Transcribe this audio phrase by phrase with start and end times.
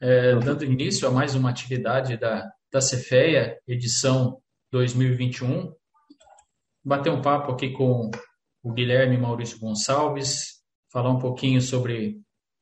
[0.00, 4.40] é, dando início a mais uma atividade da, da Cefeia, edição
[4.70, 5.72] 2021.
[6.84, 8.10] Bater um papo aqui com
[8.62, 12.20] o Guilherme Maurício Gonçalves, falar um pouquinho sobre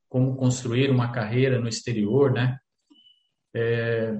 [0.08, 2.58] como construir uma carreira no exterior, né?
[3.54, 4.14] É,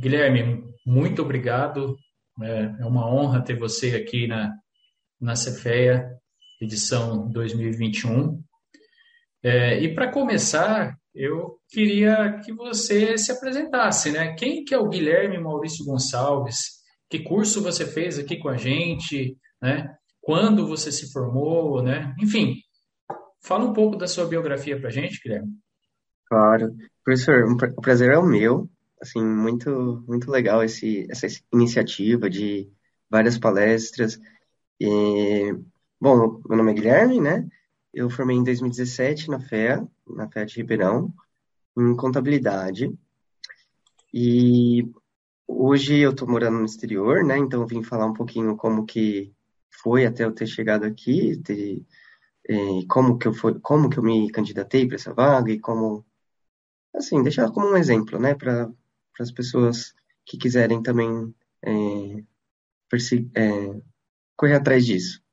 [0.00, 1.96] Guilherme, muito obrigado.
[2.42, 4.54] É, é uma honra ter você aqui na,
[5.20, 6.10] na Cefeia,
[6.60, 8.42] edição 2021.
[9.44, 14.34] É, e para começar, eu queria que você se apresentasse, né?
[14.34, 16.82] Quem que é o Guilherme Maurício Gonçalves?
[17.10, 19.94] Que curso você fez aqui com a gente, né?
[20.22, 22.14] Quando você se formou, né?
[22.18, 22.54] Enfim,
[23.42, 25.52] fala um pouco da sua biografia para a gente, Guilherme.
[26.24, 26.74] Claro.
[27.04, 27.44] Professor,
[27.76, 28.66] o prazer é o meu.
[28.98, 32.66] Assim, muito, muito legal esse, essa iniciativa de
[33.10, 34.18] várias palestras.
[34.80, 35.54] E,
[36.00, 37.46] bom, meu nome é Guilherme, né?
[37.94, 41.14] Eu formei em 2017 na FEA, na FEA de Ribeirão,
[41.78, 42.92] em contabilidade.
[44.12, 44.90] E
[45.46, 47.38] hoje eu estou morando no exterior, né?
[47.38, 49.32] Então eu vim falar um pouquinho como que
[49.70, 51.84] foi até eu ter chegado aqui, ter,
[52.48, 56.04] eh, como que eu foi, como que eu me candidatei para essa vaga e como,
[56.96, 58.34] assim, deixar como um exemplo, né?
[58.34, 58.72] Para
[59.20, 59.94] as pessoas
[60.26, 62.24] que quiserem também é,
[64.36, 65.23] correr atrás disso.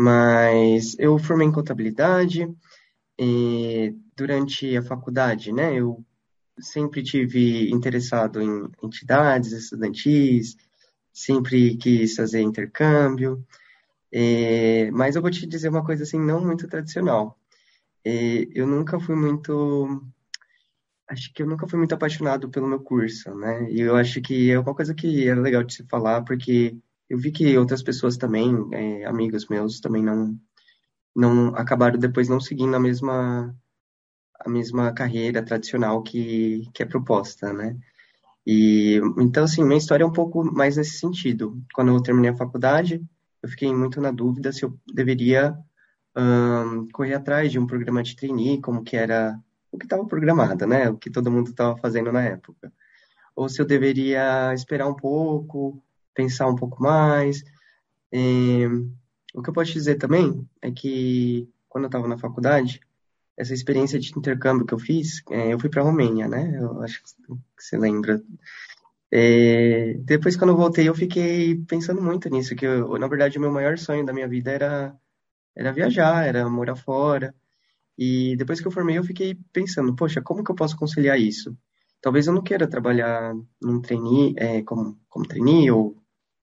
[0.00, 2.48] Mas eu formei em contabilidade
[3.18, 6.04] e durante a faculdade, né, eu
[6.60, 10.56] sempre tive interessado em entidades estudantis,
[11.12, 13.44] sempre quis fazer intercâmbio,
[14.12, 17.36] e, mas eu vou te dizer uma coisa assim, não muito tradicional.
[18.04, 20.00] E, eu nunca fui muito,
[21.08, 23.68] acho que eu nunca fui muito apaixonado pelo meu curso, né?
[23.68, 26.76] E eu acho que é uma coisa que é legal de se falar, porque
[27.08, 30.38] eu vi que outras pessoas também, é, amigos meus, também não,
[31.14, 33.54] não acabaram depois não seguindo a mesma
[34.40, 37.76] a mesma carreira tradicional que, que é proposta, né?
[38.46, 41.60] E então assim, minha história é um pouco mais nesse sentido.
[41.74, 43.02] Quando eu terminei a faculdade,
[43.42, 45.56] eu fiquei muito na dúvida se eu deveria
[46.16, 49.38] um, correr atrás de um programa de trainee, como que era
[49.70, 50.88] o que estava programado, né?
[50.88, 52.72] O que todo mundo estava fazendo na época.
[53.36, 55.82] Ou se eu deveria esperar um pouco,
[56.14, 57.42] pensar um pouco mais.
[58.12, 58.66] E,
[59.34, 62.80] o que eu posso dizer também é que quando eu estava na faculdade,
[63.36, 66.58] essa experiência de intercâmbio que eu fiz, é, eu fui para a Romênia, né?
[66.60, 67.08] Eu acho que
[67.56, 68.20] você lembra.
[69.10, 73.40] É, depois, quando eu voltei, eu fiquei pensando muito nisso, que eu, na verdade o
[73.40, 74.96] meu maior sonho da minha vida era,
[75.56, 77.34] era viajar, era morar fora.
[77.96, 81.56] E depois que eu formei, eu fiquei pensando, poxa, como que eu posso conciliar isso?
[82.00, 85.97] Talvez eu não queira trabalhar num trainee, é, como, como trainee ou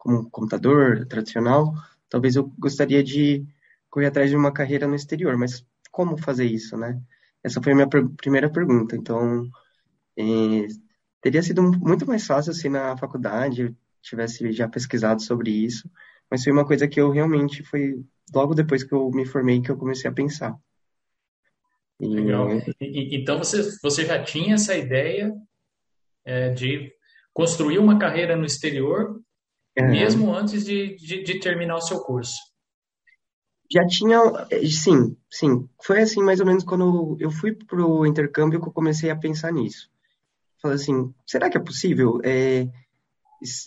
[0.06, 1.74] como computador tradicional,
[2.08, 3.44] talvez eu gostaria de
[3.90, 7.02] correr atrás de uma carreira no exterior, mas como fazer isso, né?
[7.44, 8.96] Essa foi a minha pr primeira pergunta.
[8.96, 9.50] Então,
[10.16, 10.68] é,
[11.22, 15.90] teria sido muito mais fácil se na faculdade eu tivesse já pesquisado sobre isso,
[16.30, 17.96] mas foi uma coisa que eu realmente foi
[18.32, 20.56] logo depois que eu me formei que eu comecei a pensar.
[22.00, 22.50] Legal.
[22.80, 25.34] então você, você já tinha essa ideia
[26.24, 26.94] é, de
[27.34, 29.20] construir uma carreira no exterior
[29.78, 29.90] Uhum.
[29.90, 32.38] Mesmo antes de, de, de, terminar o seu curso.
[33.72, 34.20] Já tinha,
[34.70, 35.68] sim, sim.
[35.84, 39.16] Foi assim mais ou menos quando eu fui para o intercâmbio que eu comecei a
[39.16, 39.90] pensar nisso.
[40.62, 42.70] Falei assim, será que é possível é,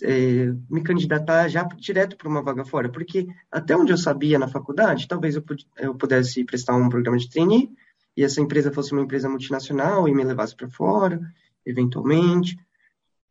[0.02, 2.90] é, me candidatar já direto para uma vaga fora?
[2.90, 5.44] Porque até onde eu sabia na faculdade, talvez eu,
[5.76, 7.70] eu pudesse prestar um programa de trainee
[8.16, 11.20] e essa empresa fosse uma empresa multinacional e me levasse para fora,
[11.66, 12.56] eventualmente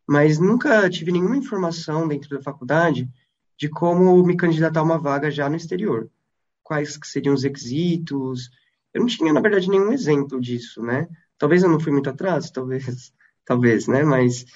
[0.08, 3.06] mas nunca tive nenhuma informação dentro da faculdade
[3.58, 6.10] de como me candidatar a uma vaga já no exterior.
[6.62, 8.48] Quais seriam os requisitos?
[8.94, 11.06] Eu não tinha, na verdade, nenhum exemplo disso, né?
[11.36, 13.12] Talvez eu não fui muito atrás, talvez,
[13.44, 14.02] talvez, né?
[14.02, 14.46] Mas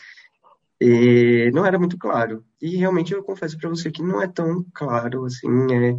[0.80, 2.42] eh, não era muito claro.
[2.60, 5.98] E realmente eu confesso para você que não é tão claro, assim, é,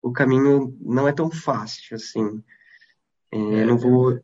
[0.00, 2.42] o caminho não é tão fácil, assim.
[3.30, 4.18] É, não vou,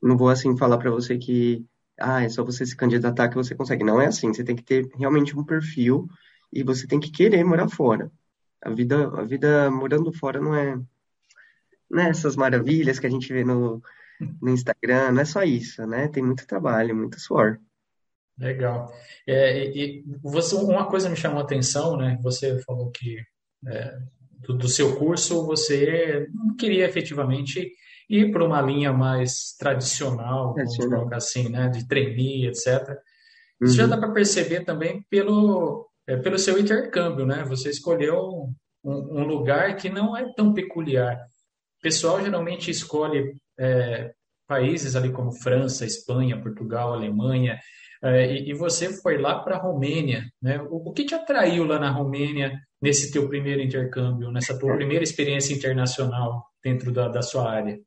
[0.00, 1.66] não vou assim falar para você que
[1.98, 3.84] ah, é só você se candidatar que você consegue.
[3.84, 6.08] Não é assim, você tem que ter realmente um perfil
[6.52, 8.10] e você tem que querer morar fora.
[8.62, 10.78] A vida, a vida morando fora não é,
[11.90, 13.82] não é essas maravilhas que a gente vê no,
[14.40, 16.08] no Instagram, não é só isso, né?
[16.08, 17.58] Tem muito trabalho, muito suor.
[18.38, 18.92] Legal.
[19.26, 22.18] É, e você, uma coisa me chamou a atenção, né?
[22.22, 23.18] Você falou que
[23.66, 23.98] é,
[24.40, 27.72] do, do, seu curso você não queria efetivamente
[28.14, 32.96] ir para uma linha mais tradicional, vamos colocar assim, né, de trainee, etc.
[33.60, 33.76] Isso uhum.
[33.76, 37.44] já dá para perceber também pelo, é, pelo seu intercâmbio, né?
[37.44, 38.48] Você escolheu
[38.84, 41.16] um, um, lugar que não é tão peculiar.
[41.78, 44.12] O pessoal geralmente escolhe é,
[44.46, 47.58] países ali como França, Espanha, Portugal, Alemanha,
[48.02, 50.60] é, e, e, você foi lá para a Romênia, né?
[50.68, 55.02] O, o, que te atraiu lá na Romênia nesse teu primeiro intercâmbio, nessa tua primeira
[55.02, 57.78] experiência internacional dentro da, da sua área?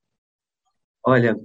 [1.10, 1.40] Olha,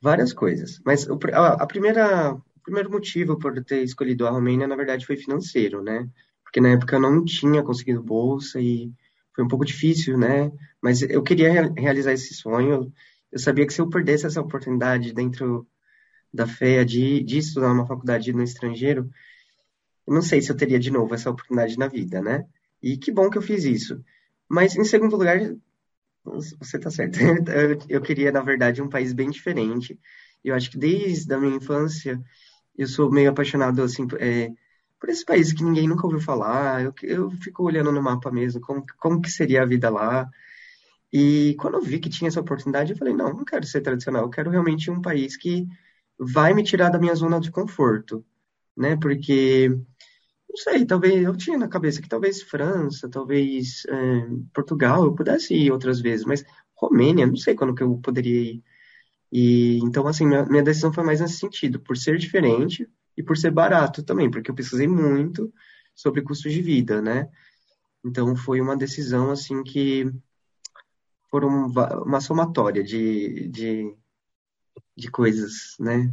[0.00, 4.68] várias coisas, mas o, a, a primeira, o primeiro motivo por ter escolhido a Romênia,
[4.68, 6.08] na verdade, foi financeiro, né?
[6.44, 8.92] Porque na época eu não tinha conseguido bolsa e
[9.34, 10.52] foi um pouco difícil, né?
[10.80, 12.92] Mas eu queria realizar esse sonho.
[13.32, 15.66] Eu sabia que se eu perdesse essa oportunidade dentro
[16.32, 19.10] da FEA de, de estudar numa faculdade no estrangeiro,
[20.06, 22.46] eu não sei se eu teria de novo essa oportunidade na vida, né?
[22.80, 24.00] E que bom que eu fiz isso.
[24.48, 25.40] Mas, em segundo lugar,
[26.58, 27.18] você tá certo.
[27.88, 29.98] Eu, queria, na verdade, um país bem diferente.
[30.44, 32.20] Eu acho que desde a minha infância,
[32.76, 34.50] eu sou meio apaixonado, assim, é,
[35.00, 36.82] por esse país que ninguém nunca ouviu falar.
[36.82, 40.28] Eu, eu fico olhando no mapa mesmo, como, como que seria a vida lá.
[41.12, 44.24] E quando eu vi que tinha essa oportunidade, eu falei, não, não quero ser tradicional,
[44.24, 45.66] eu quero realmente um país que
[46.18, 48.24] vai me tirar da minha zona de conforto,
[48.76, 48.96] né?
[48.96, 49.70] Porque,
[50.56, 55.54] não sei, talvez eu tinha na cabeça que talvez França, talvez é, Portugal eu pudesse
[55.54, 56.44] ir outras vezes, mas
[56.74, 58.62] Romênia, não sei quando que eu poderia ir.
[59.30, 63.36] E então, assim, minha, minha decisão foi mais nesse sentido, por ser diferente e por
[63.36, 65.52] ser barato também, porque eu pesquisei muito
[65.94, 67.28] sobre custo de vida, né?
[68.04, 70.10] Então, foi uma decisão, assim, que
[71.30, 71.66] foram
[72.04, 73.94] uma somatória de, de
[74.96, 76.10] de coisas, né?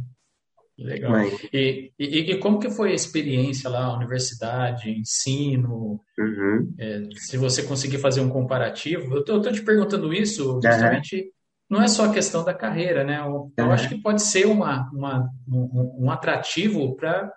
[0.78, 1.12] Legal.
[1.12, 1.32] Mas...
[1.52, 6.00] E, e, e, como que foi a experiência lá, universidade, ensino?
[6.18, 6.74] Uhum.
[6.78, 11.30] É, se você conseguir fazer um comparativo, eu estou te perguntando isso justamente, uhum.
[11.70, 13.20] não é só a questão da carreira, né?
[13.20, 17.32] Eu, eu acho que pode ser uma, uma um, um, atrativo para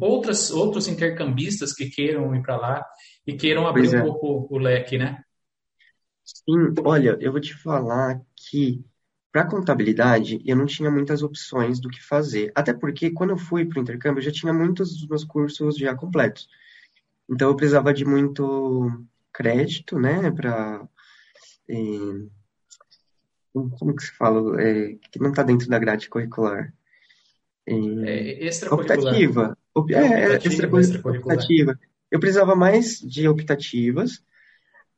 [0.00, 2.86] outras outros intercambistas que queiram ir para lá
[3.26, 4.00] e queiram abrir um é.
[4.00, 5.22] pouco o leque, né?
[6.24, 8.82] Sim, olha, eu vou te falar que
[9.30, 12.50] para contabilidade, eu não tinha muitas opções do que fazer.
[12.54, 15.76] Até porque, quando eu fui para o intercâmbio, eu já tinha muitos dos meus cursos
[15.76, 16.48] já completos.
[17.28, 20.88] Então, eu precisava de muito crédito, né, para...
[21.68, 21.74] É,
[23.52, 24.60] como que se fala?
[24.62, 26.72] É, que não está dentro da grade curricular.
[27.66, 28.98] É, é extracurricular.
[28.98, 29.58] Optativa.
[29.74, 31.16] Op, é, é extracurricular.
[31.18, 31.78] Optativa.
[32.10, 34.24] Eu precisava mais de optativas,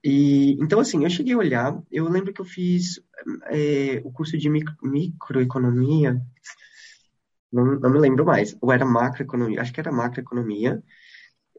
[0.02, 3.00] e, então, assim, eu cheguei a olhar, eu lembro que eu fiz
[3.47, 6.20] é, o curso de micro, microeconomia,
[7.52, 10.82] não, não, me lembro mais, ou era macroeconomia, acho que era macroeconomia,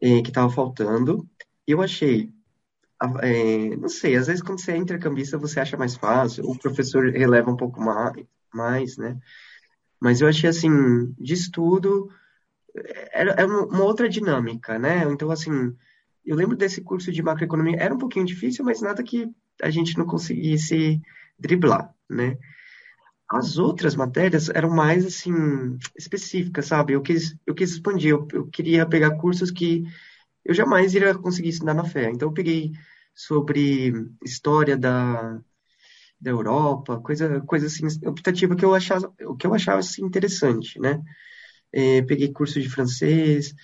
[0.00, 1.28] é, que estava faltando,
[1.66, 2.32] eu achei,
[3.22, 7.10] é, não sei, às vezes quando você é intercambista você acha mais fácil, o professor
[7.10, 9.18] releva um pouco mais, mais né?
[10.00, 12.10] Mas eu achei, assim, de estudo,
[13.12, 15.04] era, era uma outra dinâmica, né?
[15.04, 15.76] Então, assim
[16.24, 19.30] eu lembro desse curso de macroeconomia, era um pouquinho difícil, mas nada que
[19.60, 21.00] a gente não conseguisse
[21.38, 22.38] driblar, né?
[23.30, 25.32] As outras matérias eram mais, assim,
[25.96, 26.92] específicas, sabe?
[26.92, 29.84] Eu quis, eu quis expandir, eu, eu queria pegar cursos que
[30.44, 32.10] eu jamais iria conseguir ensinar na fé.
[32.10, 32.72] Então, eu peguei
[33.14, 33.92] sobre
[34.24, 35.40] história da,
[36.20, 41.02] da Europa, coisa, coisa assim, optativa que eu achava, que eu achava assim, interessante, né?
[41.72, 43.54] É, peguei curso de francês,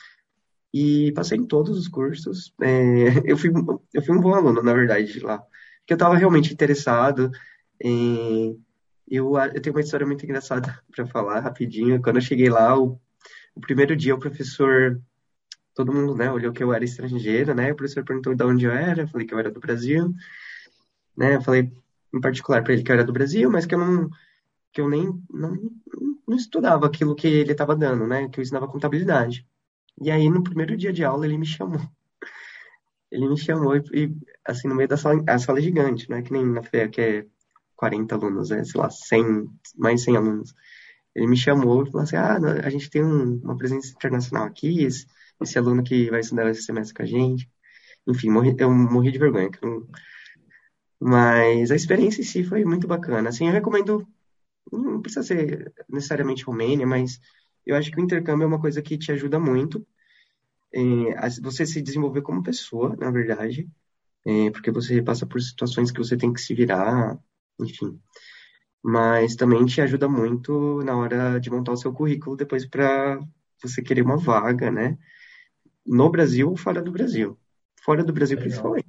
[0.73, 2.53] e passei em todos os cursos.
[2.61, 2.69] É,
[3.31, 3.51] eu, fui,
[3.95, 5.39] eu fui um bom aluno, na verdade, lá.
[5.39, 7.31] Porque eu estava realmente interessado.
[7.81, 8.63] Em,
[9.11, 12.01] eu, eu tenho uma história muito engraçada para falar rapidinho.
[12.03, 13.01] Quando eu cheguei lá, o,
[13.55, 15.01] o, primeiro dia o professor,
[15.75, 17.73] todo mundo né, olhou que eu era estrangeiro, né?
[17.73, 20.13] O professor perguntou de onde eu era, eu falei que eu era do Brasil.
[21.17, 21.37] Né?
[21.37, 21.73] Eu falei
[22.15, 24.11] em particular para ele que eu era do Brasil, mas que eu não
[24.71, 25.57] que eu nem não,
[26.27, 28.29] não estudava aquilo que ele estava dando, né?
[28.29, 29.47] Que eu ensinava contabilidade.
[30.01, 31.81] E aí, no primeiro dia de aula, ele me chamou.
[33.11, 34.15] Ele me chamou e, e
[34.45, 36.21] assim, no meio da sala, a sala é gigante, né?
[36.21, 37.27] Que nem na FEA, que é
[37.75, 38.63] 40 alunos, né?
[38.65, 40.55] Sei lá, 100, mais 100 alunos.
[41.15, 44.85] Ele me chamou e falou assim, ah, a gente tem um, uma presença internacional aqui,
[44.85, 45.07] esse,
[45.41, 47.51] esse, aluno que vai estudar esse semestre com a gente.
[48.07, 49.51] Enfim, morri, eu morri de vergonha.
[49.63, 49.87] Não...
[51.01, 53.29] Mas a experiência em si foi muito bacana.
[53.31, 54.07] Assim, eu recomendo,
[54.73, 57.21] não precisa ser necessariamente Romênia, mas
[57.67, 59.87] eu acho que o intercâmbio é uma coisa que te ajuda muito
[60.73, 60.81] é,
[61.41, 63.69] você se desenvolver como pessoa, na verdade,
[64.27, 67.19] é, porque você passa por situações que você tem que se virar,
[67.61, 67.99] enfim.
[68.83, 73.19] Mas também te ajuda muito na hora de montar o seu currículo depois para
[73.63, 74.97] você querer uma vaga, né?
[75.85, 77.39] No Brasil ou fora do Brasil.
[77.83, 78.51] Fora do Brasil, Legal.
[78.51, 78.88] principalmente.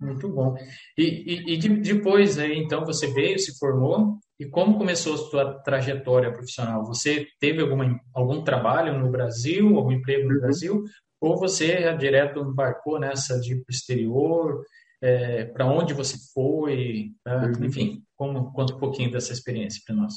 [0.00, 0.54] Muito bom.
[0.98, 5.62] E, e, e, depois, aí, então, você veio, se formou, e como começou a sua
[5.62, 6.84] trajetória profissional?
[6.86, 10.40] Você teve alguma, algum trabalho no Brasil, algum emprego no uhum.
[10.40, 10.82] Brasil,
[11.20, 14.64] ou você direto embarcou nessa de ir para o exterior?
[15.04, 17.44] é, para onde você foi, tá?
[17.44, 17.66] uhum.
[17.66, 20.14] enfim, como, conta um pouquinho dessa experiência para nós.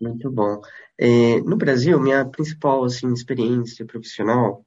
[0.00, 0.58] Muito bom.
[0.98, 4.64] É, no Brasil, minha principal assim, experiência profissional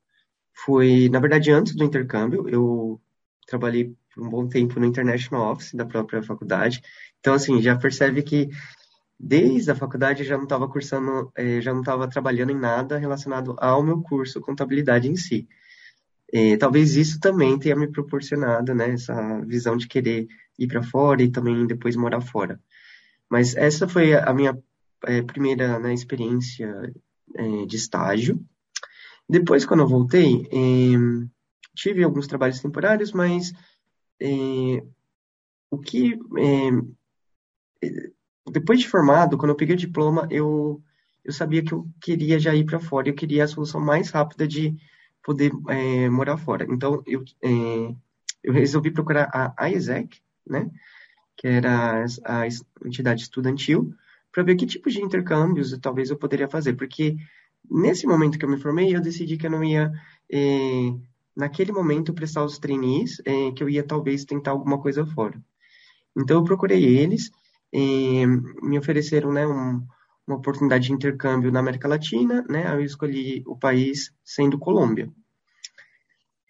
[0.63, 2.47] foi, na verdade, antes do intercâmbio.
[2.47, 3.01] Eu
[3.49, 6.81] trabalhei por um bom tempo no International Office da própria faculdade.
[7.19, 8.49] Então, assim, já percebe que
[9.19, 12.97] desde a faculdade eu já não estava cursando, é, já não estava trabalhando em nada
[12.97, 15.47] relacionado ao meu curso contabilidade em si.
[16.31, 20.27] É, talvez isso também tenha me proporcionado, né, essa visão de querer
[20.59, 22.59] ir para fora e também depois morar fora.
[23.27, 24.57] Mas essa foi a minha
[25.05, 26.93] é, primeira né, experiência
[27.67, 28.43] de estágio.
[29.29, 30.49] Depois, quando eu voltei,
[31.75, 33.53] tive alguns trabalhos temporários, mas
[34.21, 34.83] é,
[35.69, 37.87] o que é,
[38.51, 40.81] depois de formado, quando eu peguei o diploma, eu
[41.23, 44.47] eu sabia que eu queria já ir para fora, eu queria a solução mais rápida
[44.47, 44.75] de
[45.23, 46.65] poder é, morar fora.
[46.67, 47.95] Então, eu, é,
[48.43, 50.69] eu resolvi procurar a ISEC, né,
[51.37, 52.47] que era a
[52.83, 53.93] entidade estudantil,
[54.31, 57.15] para ver que tipo de intercâmbios talvez eu poderia fazer, porque
[57.69, 59.91] nesse momento que eu me formei, eu decidi que eu não ia,
[60.31, 60.39] é,
[61.39, 65.41] naquele momento, prestar os trainees, é, que eu ia talvez tentar alguma coisa fora.
[66.15, 67.31] Então, eu procurei eles,
[67.73, 68.25] é,
[68.61, 69.81] me ofereceram né, um,
[70.27, 72.71] uma oportunidade de intercâmbio na América Latina, né?
[72.75, 75.09] Eu escolhi o país sendo Colômbia.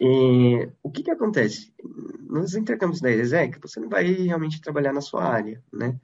[0.00, 1.72] E, o que que acontece?
[2.28, 5.98] Nos intercâmbios da ESEC, você não vai realmente trabalhar na sua área, né?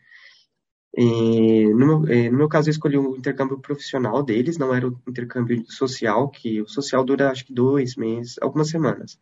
[0.97, 4.99] E, no, meu, no meu caso, eu escolhi o intercâmbio profissional deles, não era o
[5.07, 9.21] intercâmbio social, que o social dura acho que dois meses, algumas semanas.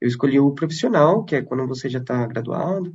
[0.00, 2.94] Eu escolhi o profissional, que é quando você já está graduado,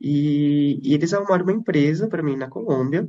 [0.00, 3.08] e, e, eles arrumaram uma empresa para mim na Colômbia,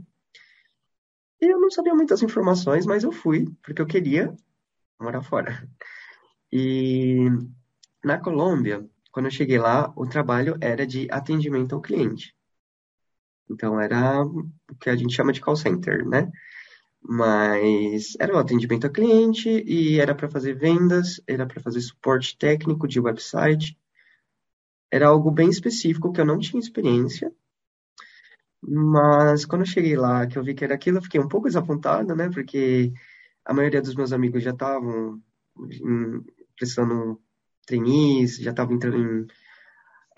[1.40, 4.34] e eu não sabia muitas informações, mas eu fui, porque eu queria
[5.00, 5.70] morar fora.
[6.52, 7.28] E
[8.04, 12.36] na Colômbia, quando eu cheguei lá, o trabalho era de atendimento ao cliente.
[13.50, 14.46] Então era o
[14.80, 16.32] que a gente chama de call center, né?
[17.02, 22.38] Mas era o atendimento ao cliente e era para fazer vendas, era para fazer suporte
[22.38, 23.78] técnico de website.
[24.92, 27.32] Era algo bem específico que eu não tinha experiência
[28.62, 31.48] mas quando eu cheguei lá, que eu vi que era aquilo, eu fiquei um pouco
[31.48, 32.30] desapontado, né?
[32.30, 32.92] Porque
[33.46, 35.22] a maioria dos meus amigos já estavam
[36.56, 37.22] prestando
[37.66, 39.28] trainees, já estavam entrando em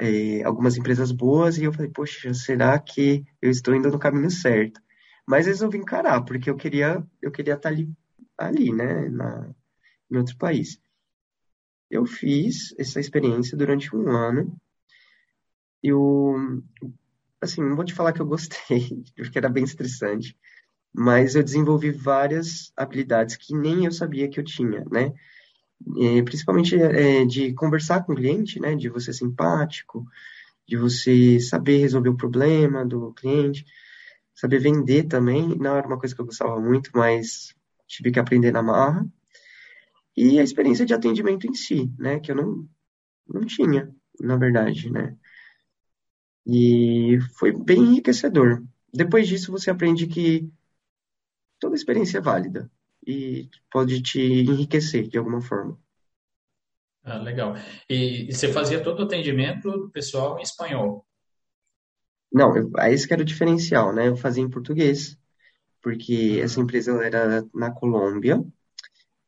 [0.01, 4.31] é, algumas empresas boas, e eu falei, poxa, será que eu estou indo no caminho
[4.31, 4.81] certo?
[5.27, 7.88] Mas resolvi encarar, porque eu queria, eu queria estar ali,
[8.38, 9.08] ali né?
[9.10, 9.53] Na,
[10.10, 10.81] em outro país.
[11.89, 14.58] Eu fiz essa experiência durante um ano.
[15.84, 16.63] Eu
[17.39, 20.38] assim, não vou te falar que eu gostei, porque era bem estressante,
[20.93, 25.13] mas eu desenvolvi várias habilidades que nem eu sabia que eu tinha, né?
[25.97, 28.75] E, principalmente é, de conversar com o cliente, né?
[28.75, 30.05] De você ser simpático,
[30.67, 33.65] de você saber resolver o problema do cliente,
[34.33, 35.55] saber vender também.
[35.57, 37.55] Não era uma coisa que eu gostava muito, mas
[37.88, 39.05] tive que aprender na marra.
[40.15, 42.19] E a experiência de atendimento em si, né?
[42.19, 42.67] Que eu não,
[43.27, 45.15] não tinha, na verdade, né?
[46.45, 48.63] E foi bem enriquecedor.
[48.93, 50.50] Depois disso, você aprende que
[51.59, 52.69] toda experiência é válida
[53.05, 55.77] e pode te enriquecer de alguma forma.
[57.03, 57.55] Ah, legal.
[57.89, 61.05] E, e, você fazia todo o atendimento do pessoal em espanhol?
[62.31, 64.08] Não, eu, esse que era o diferencial, né?
[64.08, 65.17] Eu fazia em português,
[65.81, 68.43] porque essa empresa era na Colômbia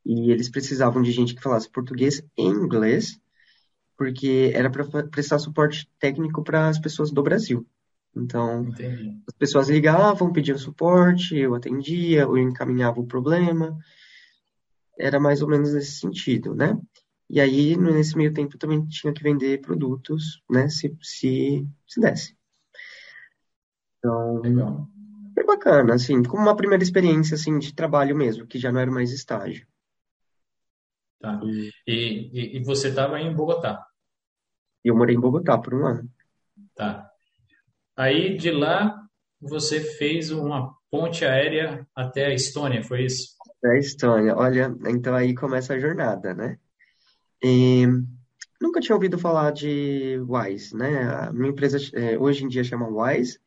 [0.06, 3.20] e eles precisavam de gente que falasse português e inglês
[3.98, 7.66] porque era para prestar suporte técnico para as pessoas do Brasil.
[8.16, 9.20] Então, Entendi.
[9.28, 13.78] as pessoas ligavam, pediam suporte, eu atendia, eu encaminhava o problema.
[14.98, 16.80] Era mais ou menos nesse sentido, né?
[17.30, 20.70] E aí, nesse meio tempo, também tinha que vender produtos, né?
[20.70, 22.38] Se, se, se desse.
[23.98, 24.88] Então, Legal.
[25.34, 28.92] foi bacana, assim, como uma primeira experiência, assim, de trabalho mesmo, que já não era
[28.92, 29.66] mais estágio.
[31.20, 31.40] Tá.
[31.44, 33.88] E, e, e você estava em Bogotá?
[34.84, 36.12] Eu morei em Bogotá por um ano.
[36.76, 37.13] Tá.
[37.96, 39.00] Aí de lá
[39.42, 43.36] você fez uma ponte aérea até a Estônia, foi isso?
[43.58, 44.36] Até a Estônia.
[44.36, 46.58] Olha, então aí começa a jornada, né?
[47.44, 47.86] E,
[48.62, 51.04] nunca tinha ouvido falar de Wise, né?
[51.04, 53.40] A minha empresa é, hoje em dia chama Wise,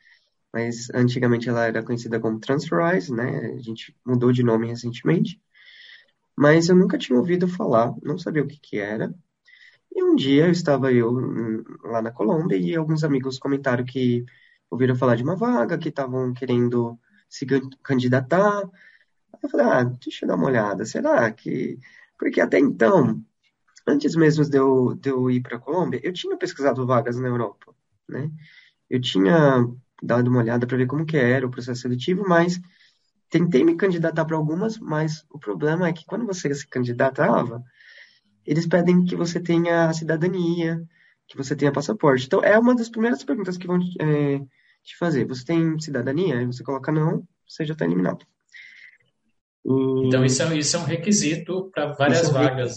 [0.52, 3.54] mas antigamente ela era conhecida como Transferwise, né?
[3.58, 5.40] A gente mudou de nome recentemente
[6.36, 9.12] mas eu nunca tinha ouvido falar, não sabia o que que era.
[9.96, 14.26] E um dia eu estava eu hum, lá na Colômbia e alguns amigos comentaram que
[14.70, 16.98] ouviram falar de uma vaga, que estavam querendo
[17.30, 17.46] se
[17.82, 18.62] candidatar.
[19.42, 21.78] Eu falei, ah, deixa eu dar uma olhada, será que...
[22.18, 23.24] Porque até então,
[23.86, 27.28] antes mesmo de eu, de eu ir para a Colômbia, eu tinha pesquisado vagas na
[27.28, 27.74] Europa,
[28.06, 28.30] né?
[28.90, 29.66] Eu tinha
[30.02, 32.60] dado uma olhada para ver como que era o processo seletivo, mas
[33.30, 37.64] tentei me candidatar para algumas, mas o problema é que quando você se candidatava,
[38.46, 40.82] eles pedem que você tenha cidadania,
[41.26, 42.26] que você tenha passaporte.
[42.26, 44.38] Então, é uma das primeiras perguntas que vão é,
[44.82, 45.26] te fazer.
[45.26, 46.38] Você tem cidadania?
[46.38, 48.24] Aí você coloca não, você já está eliminado.
[49.64, 50.06] E...
[50.06, 52.74] Então, isso é, isso é um requisito para várias é um vagas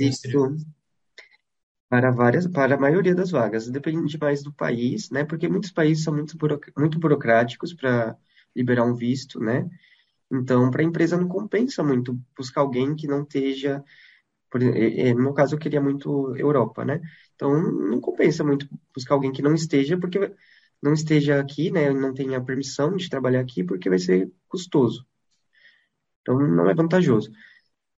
[1.88, 3.70] Para várias, para a maioria das vagas.
[3.70, 5.24] Depende mais do país, né?
[5.24, 6.38] Porque muitos países são muito,
[6.78, 8.18] muito burocráticos para
[8.56, 9.70] liberar um visto, né?
[10.32, 13.84] Então, para a empresa não compensa muito buscar alguém que não esteja.
[14.50, 17.00] Por, no meu caso, eu queria muito Europa, né?
[17.36, 20.34] Então, não compensa muito buscar alguém que não esteja, porque
[20.82, 21.92] não esteja aqui, né?
[21.92, 25.06] Não tenha permissão de trabalhar aqui, porque vai ser custoso.
[26.22, 27.32] Então, não é vantajoso.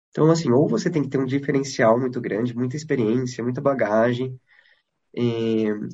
[0.09, 4.39] Então, assim, ou você tem que ter um diferencial muito grande, muita experiência, muita bagagem,
[5.15, 5.21] é,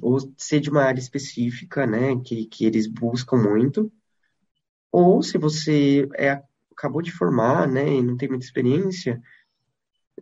[0.02, 2.20] ou ser de uma área específica, né?
[2.26, 3.92] Que, que eles buscam muito
[4.92, 9.22] ou se você é, acabou de formar, né, e não tem muita experiência,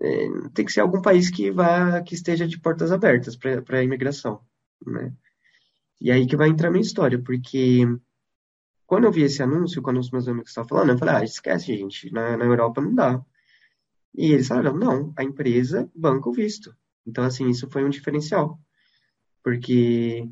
[0.02, 3.84] é, tem que ser algum país que vá, que esteja de portas abertas para a
[3.84, 4.42] imigração,
[4.86, 5.14] né?
[6.02, 7.84] E aí que vai entrar a minha história, porque
[8.86, 11.75] quando eu vi esse anúncio, quando os meus amigos estavam falando, eu falei, ah, esquece,
[11.75, 13.24] gente, na, na Europa não dá.
[14.14, 16.75] E eles falaram, não, a empresa banca o visto.
[17.06, 18.60] Então, assim, isso foi um diferencial.
[19.44, 20.30] Porque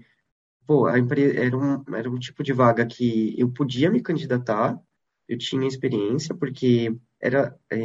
[0.65, 4.79] pô, a empresa era um, era um tipo de vaga que eu podia me candidatar,
[5.27, 7.57] eu tinha experiência, porque era.
[7.71, 7.77] É,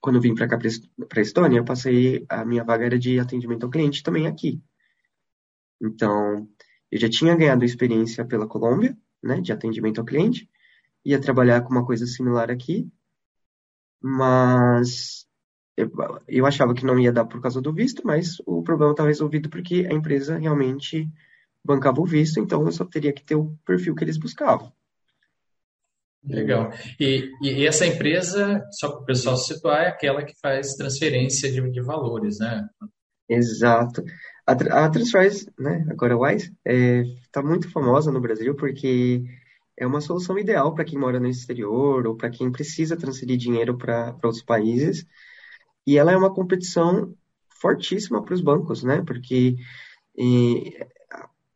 [0.00, 0.58] quando eu vim para cá,
[1.08, 2.24] para Estônia, eu passei.
[2.28, 4.60] A minha vaga era de atendimento ao cliente também aqui.
[5.80, 6.48] Então,
[6.90, 10.48] eu já tinha ganhado experiência pela Colômbia, né, de atendimento ao cliente,
[11.04, 12.88] ia trabalhar com uma coisa similar aqui,
[14.00, 15.26] mas
[15.76, 15.90] eu,
[16.28, 19.48] eu achava que não ia dar por causa do visto, mas o problema estava resolvido
[19.48, 21.08] porque a empresa realmente
[21.64, 24.72] bancava o visto, então eu só teria que ter o perfil que eles buscavam.
[26.24, 26.70] Legal.
[27.00, 31.50] E, e essa empresa, só para o pessoal se situar, é aquela que faz transferência
[31.50, 32.66] de, de valores, né?
[33.28, 34.04] Exato.
[34.46, 34.52] A,
[34.84, 39.22] a Transfers, né, agora Wise, está é, tá muito famosa no Brasil porque
[39.76, 43.76] é uma solução ideal para quem mora no exterior ou para quem precisa transferir dinheiro
[43.76, 45.04] para outros países.
[45.86, 47.14] E ela é uma competição
[47.60, 49.02] fortíssima para os bancos, né?
[49.04, 49.56] Porque
[50.16, 50.76] e,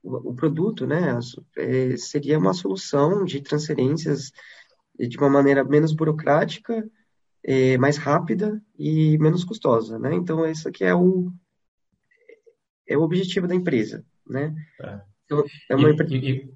[0.06, 1.18] o, produto, né,
[1.56, 4.30] é, seria uma solução de transferências
[4.98, 6.88] de uma maneira menos burocrática,
[7.44, 10.14] é, mais rápida e menos custosa, né?
[10.14, 11.30] Então esse aqui é o
[12.88, 14.54] é o objetivo da empresa, né?
[14.78, 15.04] Tá.
[15.24, 16.48] Então, é uma empresa.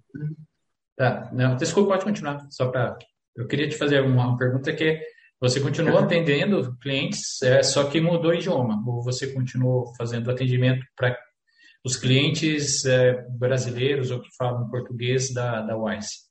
[0.97, 2.47] Tá, não, desculpa, pode continuar.
[2.51, 2.99] Só para
[3.37, 5.01] eu queria te fazer uma pergunta que
[5.41, 10.85] você continuou atendendo clientes, é, só que mudou o idioma, ou você continuou fazendo atendimento
[10.97, 11.17] para
[11.85, 16.29] os clientes é, brasileiros ou que falam português da, da Wise?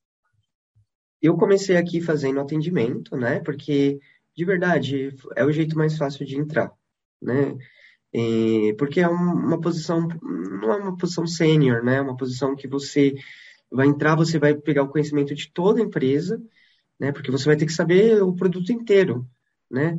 [1.21, 3.39] Eu comecei aqui fazendo atendimento, né?
[3.41, 3.99] Porque,
[4.35, 6.71] de verdade, é o jeito mais fácil de entrar,
[7.21, 7.57] né?
[8.13, 11.97] E, porque é uma posição, não é uma posição sênior, né?
[11.97, 13.15] É uma posição que você
[13.71, 16.41] vai entrar, você vai pegar o conhecimento de toda a empresa,
[16.99, 17.11] né?
[17.11, 19.27] Porque você vai ter que saber o produto inteiro,
[19.69, 19.97] né?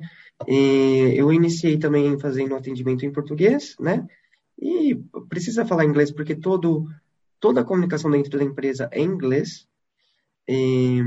[0.49, 4.07] E eu iniciei também fazendo atendimento em português, né?
[4.61, 4.95] E
[5.29, 6.87] precisa falar inglês porque todo,
[7.41, 9.67] toda a comunicação dentro da empresa é em inglês.
[10.47, 11.01] E,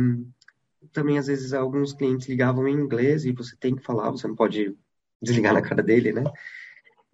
[0.91, 4.35] também, às vezes, alguns clientes ligavam em inglês e você tem que falar, você não
[4.35, 4.75] pode
[5.21, 6.23] desligar na cara dele, né?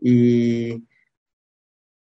[0.02, 0.82] E,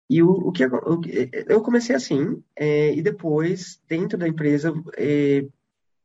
[0.08, 5.46] e o, o, que, eu comecei assim, é, e depois, dentro da empresa, é,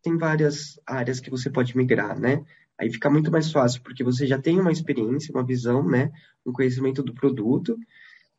[0.02, 2.44] tem várias áreas que você pode migrar, né?
[2.78, 6.12] Aí fica muito mais fácil, porque você já tem uma experiência, uma visão, né?
[6.46, 7.78] Um conhecimento do produto,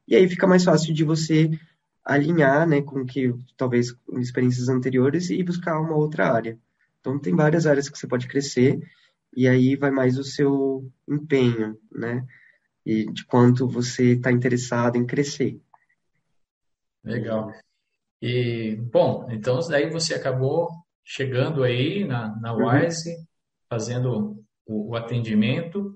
[0.07, 1.51] e aí fica mais fácil de você
[2.05, 6.59] alinhar, né, com que talvez com experiências anteriores e buscar uma outra área.
[7.01, 8.79] Então tem várias áreas que você pode crescer
[9.35, 12.25] e aí vai mais o seu empenho, né,
[12.85, 15.59] e de quanto você está interessado em crescer.
[17.03, 17.51] Legal.
[18.21, 20.71] E bom, então daí você acabou
[21.05, 22.67] chegando aí na, na uhum.
[22.67, 23.25] Wise, uhum.
[23.69, 25.95] fazendo o, o atendimento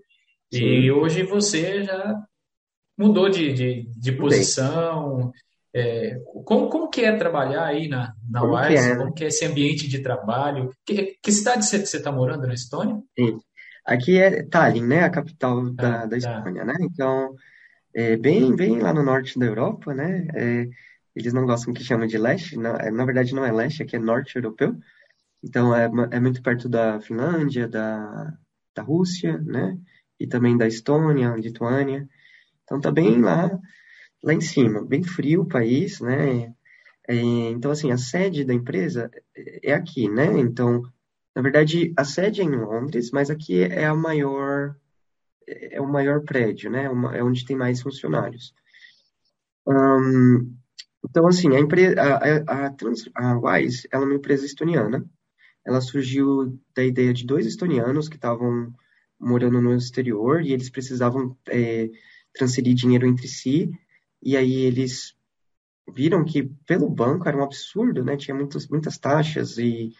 [0.53, 0.65] Sim.
[0.65, 2.28] e hoje você já
[2.99, 5.33] mudou de, de, de posição.
[5.75, 8.69] É, como, como que é trabalhar aí na, na como Wise?
[8.69, 8.97] Que é, né?
[8.97, 10.71] Como que é esse ambiente de trabalho?
[10.85, 13.01] Que, que cidade você está morando na Estônia?
[13.17, 13.39] Sim.
[13.87, 15.05] Aqui é Tallinn, né?
[15.05, 16.17] A capital da, ah, da tá.
[16.17, 16.73] Estônia, tá.
[16.73, 16.75] né?
[16.81, 17.35] Então,
[17.95, 20.27] é bem, bem lá no norte da Europa, né?
[20.35, 20.69] É,
[21.15, 22.59] eles não gostam que chamam de leste.
[22.59, 24.77] Na, é, na verdade, não é leste, aqui é norte europeu.
[25.43, 28.35] Então, é, é muito perto da Finlândia, da,
[28.75, 29.79] da Rússia, né?
[30.19, 32.09] E também da Estônia, Lituânia.
[32.69, 33.59] Então tá bem lá,
[34.23, 36.53] lá em cima, bem frio o país, né?
[37.09, 39.11] É, então, assim, a sede da empresa
[39.63, 40.39] é aqui, né?
[40.39, 40.83] Então,
[41.35, 44.77] na verdade, a sede é em Londres, mas aqui é a maior,
[45.47, 46.85] é o maior prédio, né?
[47.15, 48.53] É onde tem mais funcionários.
[51.03, 55.09] Então, assim, a empresa, a, a, Trans, a Wise, ela é uma empresa estoniana.
[55.67, 58.71] Ela surgiu da ideia de dois estonianos que estavam
[59.19, 61.89] morando no exterior e eles precisavam é,
[62.35, 63.71] transferir dinheiro entre si.
[64.23, 65.15] E aí eles
[65.93, 68.17] viram que pelo banco era um absurdo, né?
[68.17, 69.93] Tinha muitas, muitas taxas e,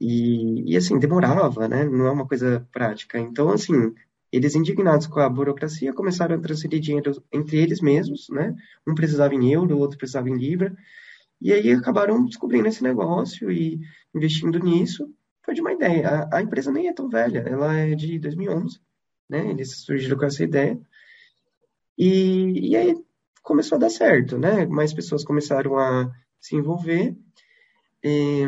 [0.00, 1.84] e, e, assim, demorava, né?
[1.84, 3.18] Não é uma coisa prática.
[3.18, 3.94] Então, assim,
[4.30, 8.54] eles indignados com a burocracia começaram a transferir dinheiro entre eles mesmos, né?
[8.86, 10.74] Um precisava em euro, o outro precisava em libra.
[11.40, 13.80] E aí acabaram descobrindo esse negócio e
[14.14, 15.12] investindo nisso.
[15.44, 16.08] Foi de uma ideia.
[16.08, 18.80] A, a empresa nem é tão velha, ela é de 2011,
[19.28, 19.50] né?
[19.50, 20.80] Eles surgiram com essa ideia.
[21.98, 22.96] E, e aí
[23.42, 24.66] começou a dar certo, né?
[24.66, 27.16] Mais pessoas começaram a se envolver.
[28.02, 28.46] E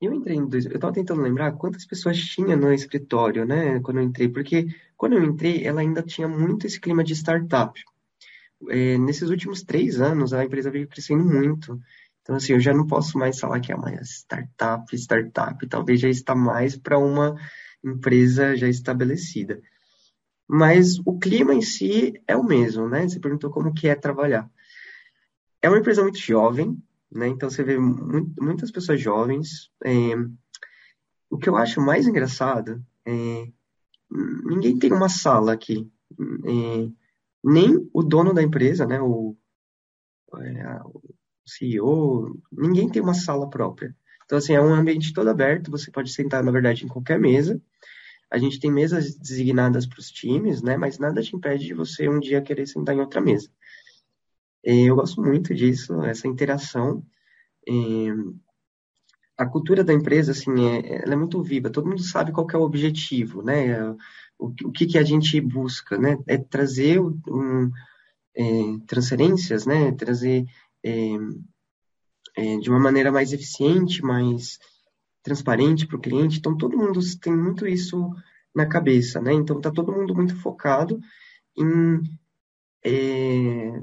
[0.00, 3.80] eu entrei em dois, eu estava tentando lembrar quantas pessoas tinha no escritório, né?
[3.80, 7.78] Quando eu entrei, porque quando eu entrei, ela ainda tinha muito esse clima de startup.
[8.68, 11.78] É, nesses últimos três anos, a empresa veio crescendo muito.
[12.22, 15.66] Então, assim, eu já não posso mais falar que é uma startup, startup.
[15.68, 17.36] Talvez já está mais para uma
[17.84, 19.60] empresa já estabelecida.
[20.52, 23.08] Mas o clima em si é o mesmo, né?
[23.08, 24.50] Você perguntou como que é trabalhar.
[25.62, 26.76] É uma empresa muito jovem,
[27.08, 27.28] né?
[27.28, 29.70] Então você vê muitas pessoas jovens.
[29.84, 30.16] É...
[31.30, 33.46] O que eu acho mais engraçado é
[34.44, 35.88] ninguém tem uma sala aqui.
[36.18, 36.90] É...
[37.44, 39.00] Nem o dono da empresa, né?
[39.00, 39.36] O,
[40.36, 41.00] é, o
[41.46, 43.96] CEO, ninguém tem uma sala própria.
[44.24, 47.62] Então, assim, é um ambiente todo aberto, você pode sentar, na verdade, em qualquer mesa.
[48.30, 50.76] A gente tem mesas designadas para os times, né?
[50.76, 53.50] Mas nada te impede de você um dia querer sentar em outra mesa.
[54.62, 57.04] Eu gosto muito disso, essa interação.
[59.36, 61.70] A cultura da empresa, assim, é, ela é muito viva.
[61.70, 63.82] Todo mundo sabe qual é o objetivo, né?
[64.38, 66.18] O, o que, que a gente busca, né?
[66.26, 67.70] É trazer um,
[68.36, 68.44] é,
[68.86, 69.92] transferências, né?
[69.92, 70.44] Trazer
[70.84, 71.14] é,
[72.36, 74.58] é, de uma maneira mais eficiente, mais
[75.22, 76.38] transparente para o cliente.
[76.38, 78.10] Então, todo mundo tem muito isso
[78.54, 79.32] na cabeça, né?
[79.32, 81.00] Então, está todo mundo muito focado
[81.56, 82.02] em,
[82.84, 83.80] é,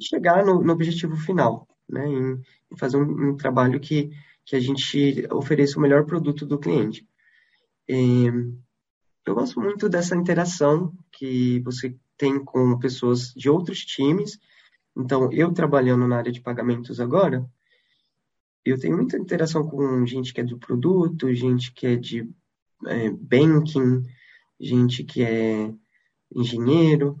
[0.00, 2.06] chegar no, no, objetivo final, né?
[2.06, 2.40] Em,
[2.70, 4.10] em fazer um, um, trabalho que,
[4.44, 7.06] que a gente ofereça o melhor produto do cliente.
[7.88, 7.94] É,
[9.26, 14.38] eu gosto muito dessa interação que você tem com pessoas de outros times.
[14.96, 17.48] Então, eu trabalhando na área de pagamentos agora,
[18.64, 22.28] eu tenho muita interação com gente que é do produto, gente que é de
[22.86, 24.02] é, banking,
[24.60, 25.72] gente que é
[26.34, 27.18] engenheiro.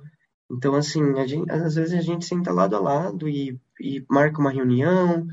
[0.50, 4.50] Então, assim, gente, às vezes a gente senta lado a lado e, e marca uma
[4.50, 5.26] reunião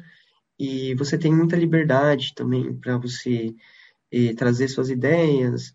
[0.58, 3.56] e você tem muita liberdade também para você
[4.12, 5.74] é, trazer suas ideias.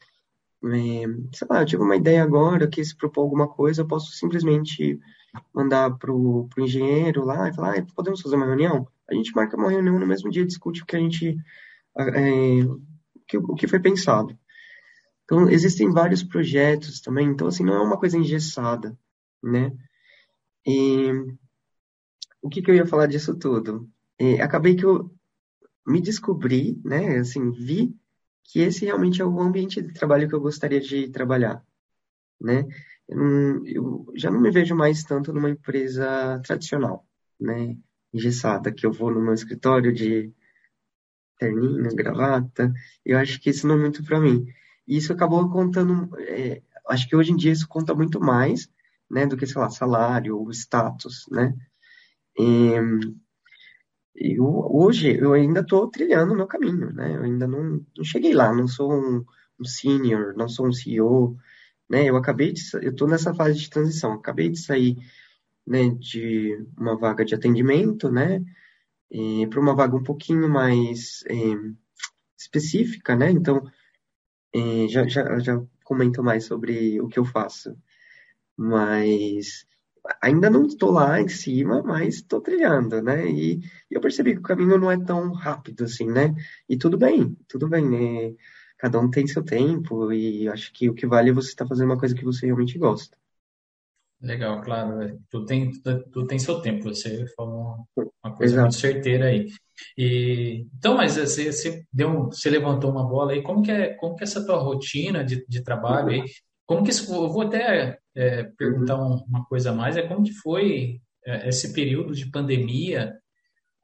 [0.64, 4.98] É, sei lá, eu tive uma ideia agora, quis propor alguma coisa, eu posso simplesmente
[5.52, 8.86] mandar para o engenheiro lá e falar, ah, podemos fazer uma reunião?
[9.08, 11.36] A gente marca uma reunião no mesmo dia, discute o que a gente,
[11.96, 14.38] é, o que foi pensado.
[15.24, 18.96] Então, existem vários projetos também, então, assim, não é uma coisa engessada,
[19.42, 19.72] né?
[20.66, 21.10] E
[22.42, 23.88] o que, que eu ia falar disso tudo?
[24.18, 25.10] É, acabei que eu
[25.86, 27.94] me descobri, né, assim, vi
[28.44, 31.64] que esse realmente é o ambiente de trabalho que eu gostaria de trabalhar,
[32.40, 32.66] né?
[33.08, 37.06] Eu, não, eu já não me vejo mais tanto numa empresa tradicional,
[37.40, 37.76] né?
[38.14, 40.32] Engessada, que eu vou no meu escritório de
[41.38, 42.72] terninho, gravata.
[43.04, 44.46] Eu acho que isso não é muito para mim.
[44.86, 48.68] E isso acabou contando, é, acho que hoje em dia isso conta muito mais,
[49.10, 51.54] né, do que, sei lá, salário ou status, né?
[52.38, 52.74] E,
[54.14, 57.16] eu, hoje eu ainda estou trilhando o meu caminho, né?
[57.16, 59.24] Eu ainda não, não cheguei lá, não sou um,
[59.60, 61.36] um senior, não sou um CEO,
[61.88, 62.04] né?
[62.08, 64.96] Eu acabei de, eu estou nessa fase de transição, acabei de sair
[65.66, 68.44] né, de uma vaga de atendimento, né,
[69.50, 71.34] para uma vaga um pouquinho mais é,
[72.38, 73.62] específica, né, então
[74.54, 77.76] é, já, já, já comento mais sobre o que eu faço,
[78.56, 79.66] mas
[80.22, 83.58] ainda não estou lá em cima, mas estou trilhando, né, e,
[83.90, 86.34] e, eu percebi que o caminho não é tão rápido assim, né,
[86.68, 88.34] e tudo bem, tudo bem, né,
[88.78, 91.68] cada um tem seu tempo e acho que o que vale é você estar tá
[91.68, 93.16] fazendo uma coisa que você realmente gosta.
[94.24, 95.20] Legal, claro.
[95.30, 95.70] Tu tem,
[96.10, 97.86] tu, tem seu tempo, você falou
[98.24, 98.62] uma coisa Exato.
[98.62, 99.46] muito certeira aí.
[99.98, 104.16] E, então, mas você, você, deu, você levantou uma bola aí, como que é, como
[104.16, 106.24] que é essa tua rotina de, de trabalho aí?
[106.64, 109.22] Como que isso, eu vou até é, perguntar uhum.
[109.28, 113.12] uma coisa a mais, é como que foi é, esse período de pandemia.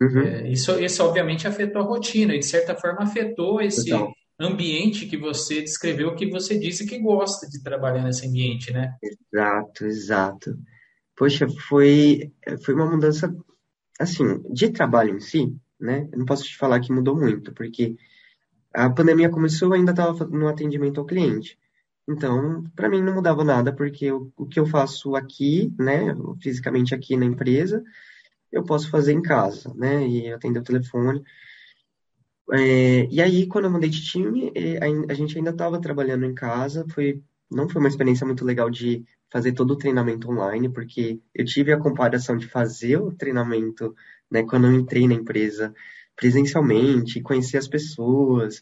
[0.00, 0.20] Uhum.
[0.20, 4.11] É, isso, isso obviamente afetou a rotina e de certa forma afetou esse Total.
[4.40, 8.96] Ambiente que você descreveu, que você disse que gosta de trabalhar nesse ambiente, né?
[9.03, 10.59] Exato, exato.
[11.16, 12.33] Poxa, foi,
[12.64, 13.35] foi uma mudança,
[13.98, 16.09] assim, de trabalho em si, né?
[16.11, 17.96] Eu não posso te falar que mudou muito, porque
[18.72, 21.59] a pandemia começou, eu ainda estava no atendimento ao cliente.
[22.09, 26.94] Então, para mim não mudava nada, porque o, o que eu faço aqui, né, fisicamente
[26.94, 27.85] aqui na empresa,
[28.50, 31.22] eu posso fazer em casa, né, e atender o telefone.
[32.52, 36.34] É, e aí, quando eu mudei de time, é, a, gente ainda estava trabalhando em
[36.34, 41.20] casa, foi, não foi uma experiência muito legal de fazer todo o treinamento online, porque
[41.34, 43.94] eu tive a comparação de fazer o treinamento,
[44.30, 45.72] né, quando eu entrei na empresa
[46.16, 48.60] presencialmente, conhecer as pessoas,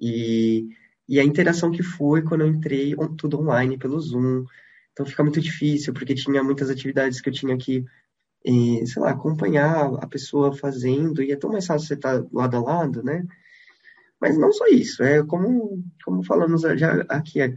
[0.00, 0.68] e
[1.08, 4.44] e a interação que foi quando eu entrei tudo online pelo Zoom.
[4.92, 7.84] Então fica muito difícil, porque tinha muitas atividades que eu tinha que,
[8.44, 12.56] eh, sei lá, acompanhar a pessoa fazendo, e é tão mais fácil você estar lado
[12.56, 13.26] a lado, né?
[14.20, 17.54] Mas não só isso, é como, como falamos já aqui, é,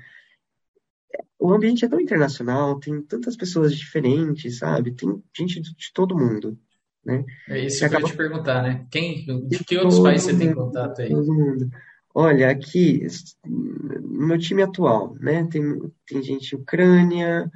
[1.40, 4.92] o ambiente é tão internacional, tem tantas pessoas diferentes, sabe?
[4.92, 6.58] Tem gente de, de todo mundo,
[7.06, 7.24] né?
[7.48, 8.08] É isso que eu acaba...
[8.08, 8.88] te perguntar, né?
[8.90, 11.10] Quem, de que outros países você tem contato aí?
[11.10, 11.70] Todo mundo.
[12.18, 13.06] Olha, aqui,
[13.46, 15.62] no meu time atual, né, tem,
[16.08, 17.52] tem gente Ucrânia,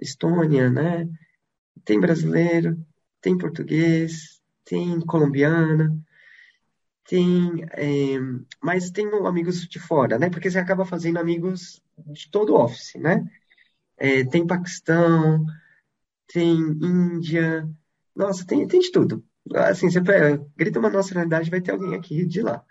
[0.00, 1.08] Estônia, né,
[1.84, 2.84] tem brasileiro,
[3.20, 5.96] tem português, tem colombiana,
[7.08, 8.18] tem, é,
[8.62, 12.94] mas tem amigos de fora, né, porque você acaba fazendo amigos de todo o office,
[12.96, 13.24] né,
[13.96, 15.44] é, tem Paquistão,
[16.32, 17.68] tem Índia,
[18.14, 19.24] nossa, tem, tem de tudo.
[19.54, 22.64] Assim, você pega, grita uma nacionalidade, vai ter alguém aqui de lá.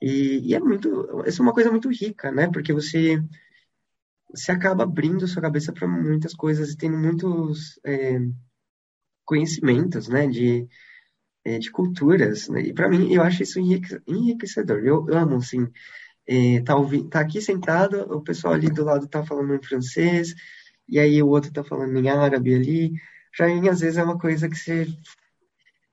[0.00, 2.48] E, e é muito, isso é uma coisa muito rica, né?
[2.50, 3.22] Porque você
[4.34, 8.18] você acaba abrindo sua cabeça para muitas coisas e tendo muitos é,
[9.24, 10.26] conhecimentos, né?
[10.26, 10.68] De,
[11.44, 12.48] é, de culturas.
[12.48, 12.62] Né?
[12.62, 13.60] E para mim, eu acho isso
[14.06, 14.78] enriquecedor.
[14.78, 15.68] Eu, eu amo, assim,
[16.26, 20.34] é, tá, ouvindo, tá aqui sentado, o pessoal ali do lado tá falando em francês,
[20.88, 22.92] e aí o outro tá falando em árabe ali.
[23.36, 24.86] Para mim, às vezes, é uma coisa que você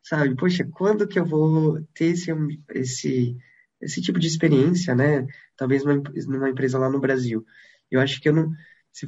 [0.04, 2.32] sabe, poxa, quando que eu vou ter esse,
[2.74, 3.38] esse
[3.82, 5.26] esse tipo de experiência, né?
[5.58, 7.44] Talvez numa, numa empresa lá no Brasil.
[7.92, 8.52] Eu acho que eu não,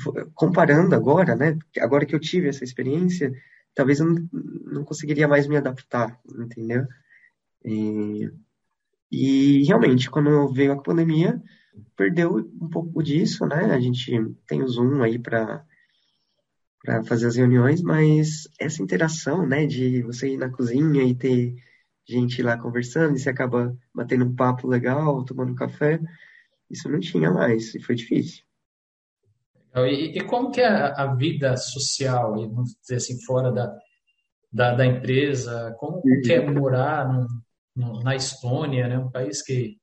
[0.01, 1.57] for, comparando agora, né?
[1.79, 3.31] Agora que eu tive essa experiência,
[3.73, 4.29] talvez eu não,
[4.65, 6.85] não conseguiria mais me adaptar, entendeu?
[7.65, 8.29] E,
[9.11, 11.41] e realmente, quando veio a pandemia,
[11.95, 13.73] perdeu um pouco disso, né?
[13.73, 14.11] A gente
[14.47, 15.65] tem o Zoom aí para
[16.83, 21.55] para fazer as reuniões, mas essa interação, né, de você ir na cozinha e ter
[22.05, 25.97] gente lá conversando e você acaba batendo um papo legal, tomando café.
[26.69, 28.43] Isso não tinha mais e foi difícil.
[29.75, 33.75] E, e como que é a, vida social, vamos dizer assim, fora da,
[34.51, 35.75] da, da empresa?
[35.79, 36.21] Como uhum.
[36.23, 37.27] que é morar no,
[37.75, 38.97] no, na Estônia, né?
[38.99, 39.77] Um país que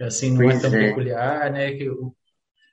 [0.00, 0.88] assim não é pois é tão é.
[0.88, 1.72] peculiar, né?
[1.72, 1.88] Que,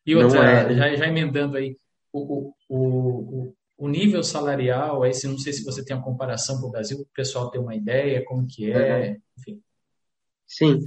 [0.06, 0.74] e outra, é.
[0.74, 1.78] já, já emendando aí,
[2.12, 6.68] o, o, o, o nível salarial, aí, não sei se você tem uma comparação com
[6.68, 9.62] o Brasil, o pessoal tem uma ideia, como que é, enfim.
[10.48, 10.84] Sim,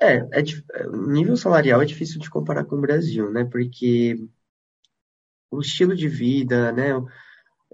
[0.00, 4.16] é, é, o nível salarial é difícil de comparar com o Brasil, né, porque
[5.56, 6.90] o estilo de vida, né,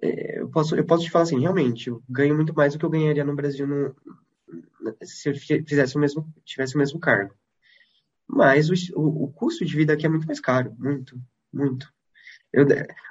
[0.03, 2.85] é, eu posso, eu posso te falar assim, realmente, eu ganho muito mais do que
[2.85, 3.95] eu ganharia no Brasil no,
[5.03, 7.35] se eu fizesse o mesmo, tivesse o mesmo cargo.
[8.27, 11.21] Mas o, o, custo de vida aqui é muito mais caro, muito,
[11.53, 11.93] muito.
[12.53, 12.67] Eu,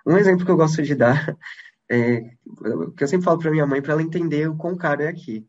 [0.05, 1.37] um exemplo que eu gosto de dar,
[1.89, 2.21] é,
[2.95, 5.47] que eu sempre falo para minha mãe, para ela entender o quão caro é aqui.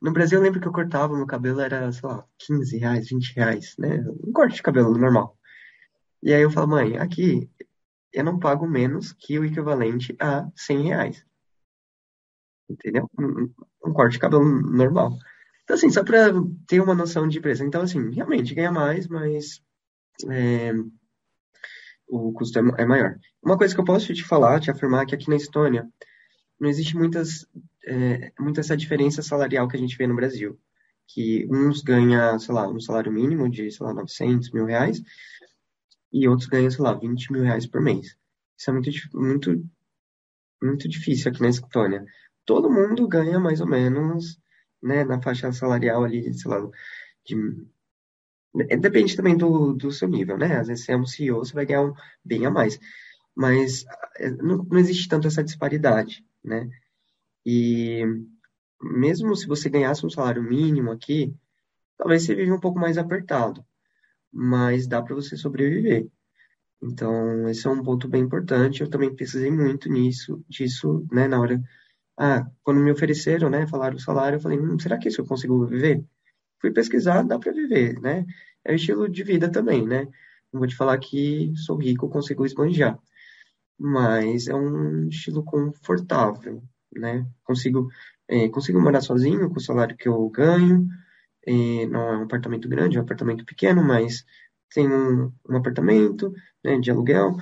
[0.00, 3.36] No Brasil, eu lembro que eu cortava meu cabelo, era, sei lá, 15 reais, 20
[3.36, 4.04] reais, né?
[4.26, 5.38] Um corte de cabelo normal.
[6.22, 7.50] E aí eu falo, mãe, aqui
[8.14, 11.26] eu não pago menos que o equivalente a 100 reais.
[12.70, 13.10] Entendeu?
[13.18, 15.18] Um, corte de cabelo normal.
[15.64, 16.32] Então, assim, só para
[16.66, 17.64] ter uma noção de preço.
[17.64, 19.60] Então, assim, realmente ganha mais, mas
[20.30, 20.72] é,
[22.06, 23.18] o custo é, é, maior.
[23.42, 25.88] Uma coisa que eu posso te falar, te afirmar, é que aqui na Estônia
[26.58, 27.46] não existe muitas,
[27.84, 30.58] é, muita essa diferença salarial que a gente vê no Brasil.
[31.08, 35.02] Que uns ganham, sei lá, um salário mínimo de, sei lá, 900 mil reais
[36.14, 38.16] e outros ganham, sei lá, 20 mil reais por mês.
[38.56, 39.68] Isso é muito, muito,
[40.62, 42.06] muito difícil aqui na Estônia.
[42.46, 44.38] Todo mundo ganha mais ou menos,
[44.80, 46.70] né, na faixa salarial ali, sei lá,
[47.26, 47.66] de
[48.70, 50.58] é, depende também do, do seu nível, né?
[50.58, 52.78] Às vezes você é um CEO, você vai ganhar um, bem a mais.
[53.34, 53.84] Mas
[54.16, 56.70] é, não, não existe tanto essa disparidade, né?
[57.44, 58.04] E
[58.80, 61.34] mesmo se você ganhasse um salário mínimo aqui,
[61.98, 63.64] talvez você vive um pouco mais apertado,
[64.34, 66.08] mas dá para você sobreviver.
[66.82, 68.82] Então, esse é um ponto bem importante.
[68.82, 71.62] Eu também pesquisei muito nisso, disso, né, na hora.
[72.18, 75.26] Ah, quando me ofereceram, né, falaram o salário, eu falei, hum, será que isso eu
[75.26, 76.04] consigo viver?
[76.60, 78.24] Fui pesquisar, dá para viver, né?
[78.64, 80.06] É o estilo de vida também, né?
[80.52, 82.98] Não vou te falar que sou rico, consigo esbanjar.
[83.78, 87.26] Mas é um estilo confortável, né?
[87.44, 87.88] Consigo,
[88.28, 90.88] é, consigo morar sozinho com o salário que eu ganho.
[91.46, 94.24] É, não é um apartamento grande, é um apartamento pequeno, mas
[94.72, 97.36] tenho um, um apartamento né, de aluguel.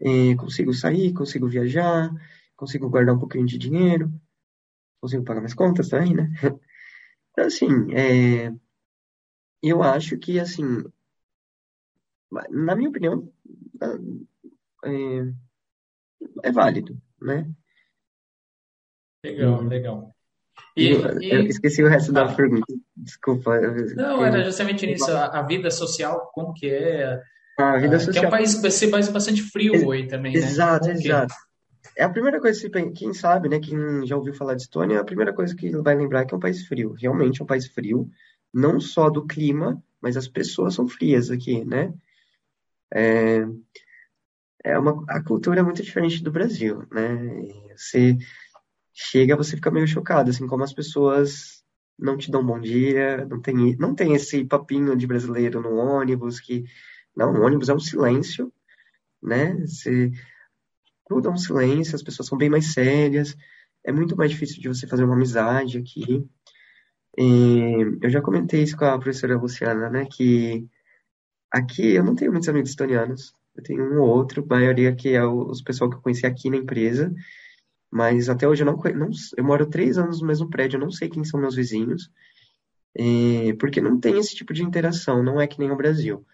[0.00, 2.10] É, consigo sair, consigo viajar,
[2.56, 4.12] consigo guardar um pouquinho de dinheiro,
[5.00, 6.30] consigo pagar minhas contas também, né?
[7.30, 8.52] Então, assim, é,
[9.62, 10.82] eu acho que, assim,
[12.50, 13.32] na minha opinião,
[14.84, 15.32] é,
[16.42, 17.48] é válido, né?
[19.24, 20.17] Legal, legal.
[20.76, 21.30] E, eu, e...
[21.30, 22.24] eu, esqueci o resto ah.
[22.24, 22.72] da pergunta.
[22.96, 23.60] Desculpa.
[23.96, 25.10] Não, era justamente nisso.
[25.10, 27.20] A, a, vida social, como que é?
[27.58, 28.20] A vida ah, social.
[28.20, 30.38] Que é um país, ser país bastante frio aí também, né?
[30.38, 31.34] Exato, exato.
[31.96, 35.04] É a primeira coisa que quem sabe, né, quem já ouviu falar de Estônia, a
[35.04, 36.92] primeira coisa que vai lembrar é que é um país frio.
[36.92, 38.08] Realmente é um país frio,
[38.54, 41.92] não só do clima, mas as pessoas são frias aqui, né?
[42.94, 43.44] É,
[44.64, 47.18] é uma, a cultura é muito diferente do Brasil, né?
[47.76, 48.16] Você
[49.00, 51.62] chega, você fica meio chocado, assim, como as pessoas
[51.96, 56.40] não te dão bom dia, não tem, não tem esse papinho de brasileiro no ônibus,
[56.40, 56.64] que,
[57.16, 58.52] não, o ônibus é um silêncio,
[59.22, 59.54] né?
[59.66, 60.10] Você,
[61.06, 63.36] tudo é um silêncio, as pessoas são bem mais sérias,
[63.84, 66.26] é muito mais difícil de você fazer uma amizade aqui.
[67.16, 70.66] E eu já comentei isso com a professora Luciana, né, que
[71.52, 75.10] aqui eu não tenho muitos amigos estonianos, eu tenho um ou outro, a maioria que
[75.10, 77.14] é os pessoal que eu conheci aqui na empresa,
[77.90, 80.90] mas até hoje eu não, não eu moro três anos no mesmo prédio, eu não
[80.90, 82.10] sei quem são meus vizinhos,
[83.58, 86.24] porque não tem esse tipo de interação, não é que nem o Brasil.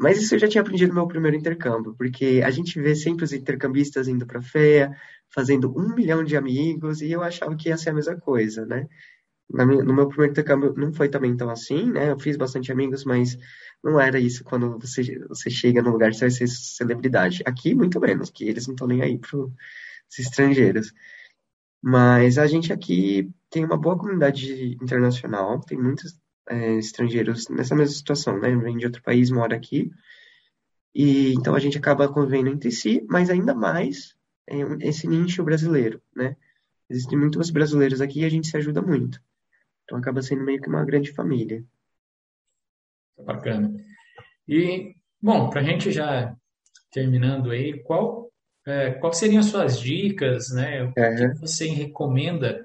[0.00, 3.24] mas isso eu já tinha aprendido no meu primeiro intercâmbio, porque a gente vê sempre
[3.24, 4.96] os intercambistas indo para a FEA,
[5.34, 8.86] fazendo um milhão de amigos, e eu achava que ia ser a mesma coisa, né?
[9.52, 12.10] No meu primeiro intercâmbio não foi também tão assim, né?
[12.10, 13.36] Eu fiz bastante amigos, mas
[13.82, 17.42] não era isso quando você, você chega no lugar, você vai ser celebridade.
[17.44, 20.92] Aqui, muito menos, que eles não estão nem aí para os estrangeiros.
[21.82, 27.94] Mas a gente aqui tem uma boa comunidade internacional, tem muitos é, estrangeiros nessa mesma
[27.94, 28.54] situação, né?
[28.56, 29.90] Vem de outro país, mora aqui.
[30.94, 34.14] E então a gente acaba convivendo entre si, mas ainda mais
[34.48, 36.36] é, esse nicho brasileiro, né?
[36.88, 39.20] Existem muitos brasileiros aqui e a gente se ajuda muito.
[39.84, 41.64] Então acaba sendo meio que uma grande família.
[43.18, 43.72] Bacana.
[44.48, 46.34] E, bom, para a gente já
[46.90, 48.30] terminando aí, qual,
[48.66, 50.84] é, qual seriam as suas dicas, né?
[50.84, 52.64] O que você recomenda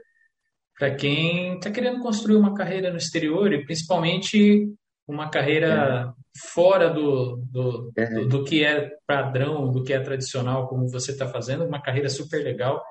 [0.77, 4.71] para quem está querendo construir uma carreira no exterior e principalmente
[5.07, 6.13] uma carreira
[6.53, 11.27] fora do, do, do, do, que é padrão, do que é tradicional, como você está
[11.27, 12.83] fazendo, uma carreira super legal.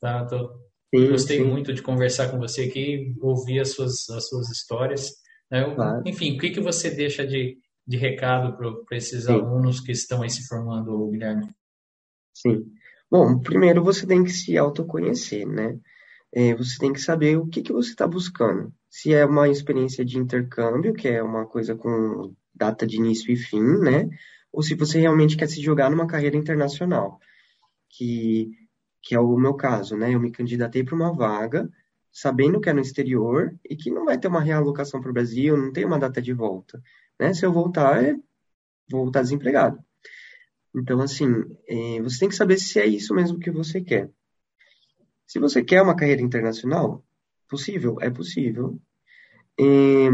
[0.00, 0.24] Tá?
[0.24, 0.50] Tô,
[0.94, 1.44] sim, gostei sim.
[1.44, 5.12] muito de conversar com você aqui, ouvir as suas, as suas histórias.
[5.50, 5.74] Né?
[5.74, 6.02] Claro.
[6.06, 9.32] Enfim, o que, que você deixa de, de recado para esses sim.
[9.32, 11.48] alunos que estão aí se formando, Guilherme?
[12.34, 12.64] Sim.
[13.10, 15.78] Bom, primeiro você tem que se autoconhecer, né?
[16.34, 18.72] É, você tem que saber o que, que você está buscando.
[18.90, 23.36] Se é uma experiência de intercâmbio, que é uma coisa com data de início e
[23.36, 24.08] fim, né?
[24.52, 27.20] Ou se você realmente quer se jogar numa carreira internacional,
[27.90, 28.50] que,
[29.06, 30.12] que é o meu caso, né?
[30.12, 31.70] Eu me candidatei para uma vaga,
[32.10, 35.56] sabendo que é no exterior e que não vai ter uma realocação para o Brasil,
[35.56, 36.82] não tem uma data de volta,
[37.18, 37.32] né?
[37.32, 38.14] Se eu voltar, é,
[38.90, 39.78] vou voltar desempregado.
[40.74, 41.28] Então, assim,
[41.68, 44.10] é, você tem que saber se é isso mesmo que você quer.
[45.24, 47.04] Se você quer uma carreira internacional,
[47.48, 48.76] possível, é possível.
[49.58, 50.08] É,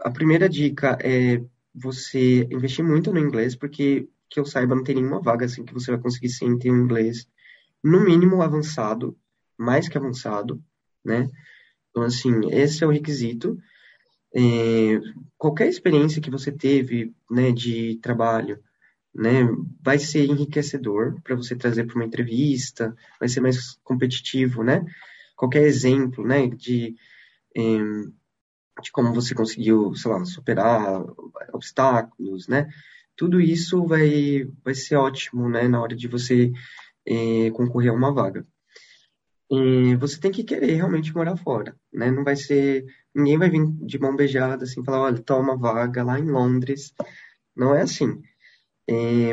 [0.00, 1.40] a primeira dica é
[1.72, 5.72] você investir muito no inglês, porque que eu saiba não tem nenhuma vaga assim que
[5.72, 7.28] você vai conseguir sem ter um inglês
[7.86, 9.16] no mínimo avançado,
[9.56, 10.60] mais que avançado,
[11.04, 11.30] né?
[11.88, 13.56] Então assim, esse é o requisito.
[14.34, 15.00] É,
[15.38, 18.58] qualquer experiência que você teve, né, de trabalho,
[19.14, 19.44] né,
[19.80, 24.84] vai ser enriquecedor para você trazer para uma entrevista, vai ser mais competitivo, né?
[25.36, 26.96] Qualquer exemplo, né, de
[27.56, 27.62] é,
[28.82, 31.02] de como você conseguiu, sei lá, superar
[31.52, 32.68] obstáculos, né?
[33.16, 36.52] Tudo isso vai, vai ser ótimo, né, na hora de você
[37.06, 38.46] é, concorrer a uma vaga.
[39.50, 42.10] E você tem que querer realmente morar fora, né?
[42.10, 42.84] Não vai ser,
[43.14, 46.92] ninguém vai vir de mão beijada assim, falar, olha, toma vaga lá em Londres.
[47.54, 48.20] Não é assim.
[48.88, 49.32] É,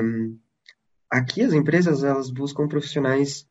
[1.10, 3.48] aqui as empresas elas buscam profissionais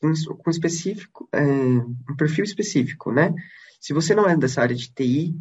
[0.00, 3.34] com, com específico, é, um perfil específico, né?
[3.80, 5.38] Se você não é dessa área de TI,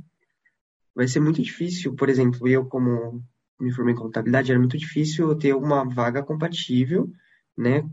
[0.94, 3.24] vai ser muito difícil, por exemplo, eu como
[3.60, 7.10] me formei em contabilidade, era muito difícil eu ter uma vaga compatível,
[7.58, 7.88] né,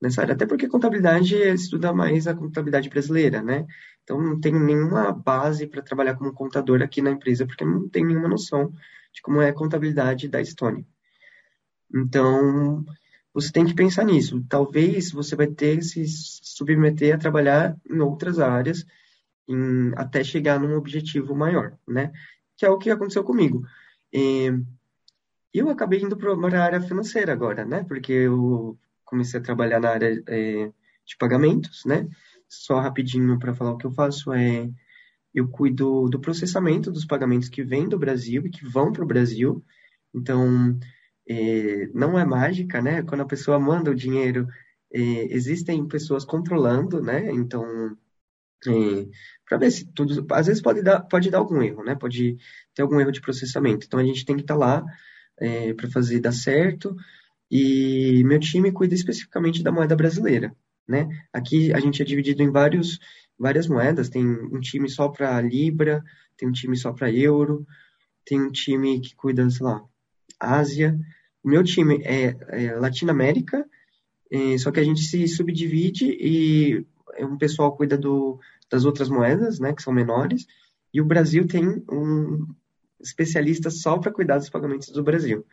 [0.00, 0.34] nessa área.
[0.34, 3.66] Até porque contabilidade estuda mais a contabilidade brasileira, né?
[4.02, 8.08] Então não tenho nenhuma base para trabalhar como contador aqui na empresa, porque não tenho
[8.08, 8.72] nenhuma noção
[9.12, 10.84] de como é a contabilidade da Estônia.
[11.92, 12.84] Então,
[13.34, 14.44] você tem que pensar nisso.
[14.48, 18.84] Talvez você vai ter que se submeter a trabalhar em outras áreas
[19.48, 22.12] em, até chegar num objetivo maior, né?
[22.56, 23.64] Que é o que aconteceu comigo.
[24.12, 24.52] E,
[25.52, 27.84] eu acabei indo para a área financeira agora, né?
[27.84, 28.78] Porque eu
[29.10, 30.72] comecei a trabalhar na área é,
[31.04, 32.08] de pagamentos, né?
[32.48, 34.70] Só rapidinho para falar o que eu faço é
[35.34, 39.06] eu cuido do processamento dos pagamentos que vêm do Brasil e que vão para o
[39.06, 39.64] Brasil.
[40.14, 40.78] Então,
[41.28, 43.02] é, não é mágica, né?
[43.02, 44.46] Quando a pessoa manda o dinheiro,
[44.92, 45.00] é,
[45.32, 47.30] existem pessoas controlando, né?
[47.32, 47.64] Então,
[48.66, 48.70] é,
[49.48, 50.26] para ver se tudo.
[50.32, 51.94] Às vezes pode dar, pode dar algum erro, né?
[51.94, 52.36] Pode
[52.74, 53.86] ter algum erro de processamento.
[53.86, 54.84] Então, a gente tem que estar tá lá
[55.38, 56.96] é, para fazer dar certo.
[57.50, 60.54] E meu time cuida especificamente da moeda brasileira,
[60.86, 61.08] né?
[61.32, 63.00] Aqui a gente é dividido em vários,
[63.38, 64.08] várias moedas.
[64.08, 66.02] Tem um time só para Libra,
[66.36, 67.66] tem um time só para Euro,
[68.24, 69.82] tem um time que cuida, sei lá,
[70.38, 70.98] Ásia.
[71.42, 73.66] O meu time é, é Latinoamérica,
[74.30, 76.86] é, só que a gente se subdivide e
[77.18, 78.38] um pessoal cuida do,
[78.70, 80.46] das outras moedas, né, que são menores,
[80.92, 82.46] e o Brasil tem um
[83.00, 85.44] especialista só para cuidar dos pagamentos do Brasil.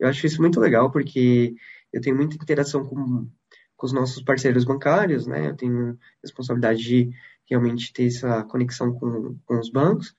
[0.00, 1.54] Eu acho isso muito legal, porque
[1.92, 3.28] eu tenho muita interação com,
[3.76, 5.50] com os nossos parceiros bancários, né?
[5.50, 7.10] Eu tenho responsabilidade de
[7.48, 10.14] realmente ter essa conexão com, com os bancos.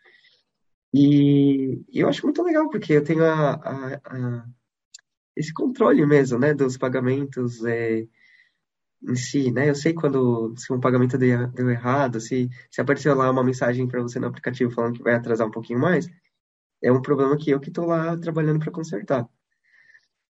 [0.94, 4.46] E, e eu acho muito legal, porque eu tenho a, a, a,
[5.36, 6.54] esse controle mesmo, né?
[6.54, 8.08] Dos pagamentos é,
[9.04, 9.70] em si, né?
[9.70, 13.88] Eu sei quando se um pagamento deu, deu errado, se, se apareceu lá uma mensagem
[13.88, 16.08] para você no aplicativo falando que vai atrasar um pouquinho mais,
[16.84, 19.28] é um problema que eu que estou lá trabalhando para consertar.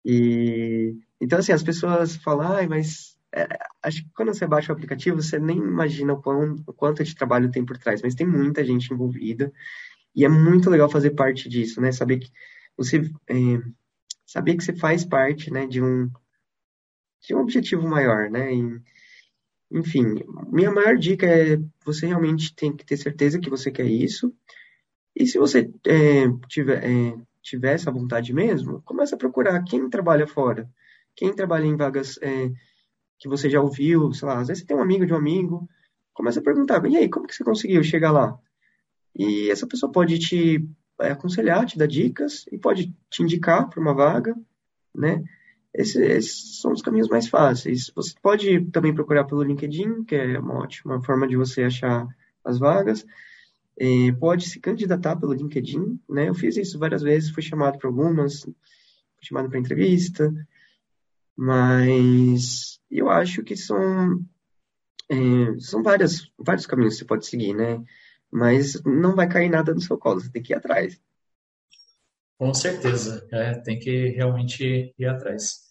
[0.06, 3.48] E então assim as pessoas falam, ah, mas é,
[3.82, 7.16] acho que quando você baixa o aplicativo você nem imagina o, quão, o quanto de
[7.16, 9.52] trabalho tem por trás, mas tem muita gente envolvida
[10.16, 11.92] e é muito legal fazer parte disso, né?
[11.92, 12.32] Saber que
[12.78, 13.36] você é,
[14.26, 16.10] saber que você faz parte, né, de um
[17.28, 18.54] de um objetivo maior, né?
[18.54, 18.82] E,
[19.72, 24.34] enfim, minha maior dica é você realmente tem que ter certeza que você quer isso.
[25.16, 30.26] E se você é, tiver, é, tiver essa vontade mesmo, começa a procurar quem trabalha
[30.26, 30.68] fora,
[31.16, 32.52] quem trabalha em vagas é,
[33.20, 35.70] que você já ouviu, sei lá, às vezes você tem um amigo de um amigo,
[36.12, 38.38] começa a perguntar, e aí, como que você conseguiu chegar lá?
[39.16, 40.68] E essa pessoa pode te
[41.00, 44.36] é, aconselhar, te dar dicas e pode te indicar para uma vaga,
[44.94, 45.24] né?
[45.74, 47.92] Esses, esses, são os caminhos mais fáceis.
[47.96, 52.08] Você pode também procurar pelo LinkedIn, que é uma ótima forma de você achar
[52.44, 53.06] as vagas.
[53.78, 56.30] É, pode se candidatar pelo LinkedIn, né?
[56.30, 58.54] Eu fiz isso várias vezes, fui chamado para algumas, fui
[59.22, 60.34] chamado para entrevista,
[61.36, 64.24] mas eu acho que são
[65.10, 67.84] é, são várias, vários caminhos que você pode seguir, né?
[68.32, 71.00] Mas não vai cair nada no seu colo, você tem que ir atrás.
[72.38, 75.66] Com certeza, é, tem que realmente ir atrás.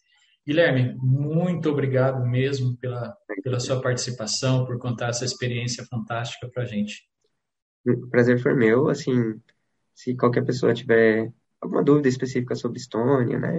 [0.47, 6.67] Guilherme, muito obrigado mesmo pela, pela sua participação, por contar essa experiência fantástica para a
[6.67, 7.09] gente.
[7.87, 9.41] O prazer foi meu, assim,
[9.95, 13.59] se qualquer pessoa tiver alguma dúvida específica sobre Estônia, né,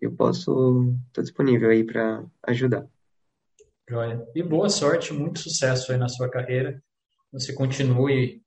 [0.00, 2.86] eu posso, estou disponível aí para ajudar.
[3.88, 4.26] Joia.
[4.34, 6.82] E boa sorte, muito sucesso aí na sua carreira.
[7.32, 8.42] Você continue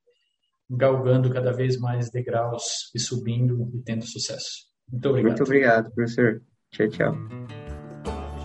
[0.70, 4.68] galgando cada vez mais degraus e subindo e tendo sucesso.
[4.92, 5.32] Muito obrigado.
[5.32, 6.42] Muito obrigado, professor.
[6.72, 7.69] Tchau, tchau.